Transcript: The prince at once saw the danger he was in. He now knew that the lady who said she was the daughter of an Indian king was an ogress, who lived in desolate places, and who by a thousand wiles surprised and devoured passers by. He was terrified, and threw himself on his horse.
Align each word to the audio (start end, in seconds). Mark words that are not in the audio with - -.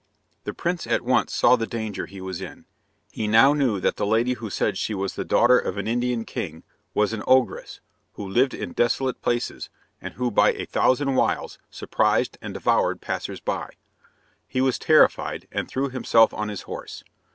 The 0.45 0.53
prince 0.55 0.87
at 0.87 1.03
once 1.03 1.31
saw 1.31 1.55
the 1.55 1.67
danger 1.67 2.07
he 2.07 2.21
was 2.21 2.41
in. 2.41 2.65
He 3.11 3.27
now 3.27 3.53
knew 3.53 3.79
that 3.81 3.97
the 3.97 4.05
lady 4.07 4.33
who 4.33 4.49
said 4.49 4.75
she 4.75 4.95
was 4.95 5.13
the 5.13 5.23
daughter 5.23 5.59
of 5.59 5.77
an 5.77 5.85
Indian 5.87 6.25
king 6.25 6.63
was 6.95 7.13
an 7.13 7.21
ogress, 7.27 7.81
who 8.13 8.27
lived 8.27 8.55
in 8.55 8.73
desolate 8.73 9.21
places, 9.21 9.69
and 10.01 10.15
who 10.15 10.31
by 10.31 10.53
a 10.53 10.65
thousand 10.65 11.13
wiles 11.13 11.59
surprised 11.69 12.35
and 12.41 12.55
devoured 12.55 12.99
passers 12.99 13.41
by. 13.41 13.73
He 14.47 14.59
was 14.59 14.79
terrified, 14.79 15.47
and 15.51 15.67
threw 15.67 15.89
himself 15.91 16.33
on 16.33 16.49
his 16.49 16.63
horse. 16.63 17.03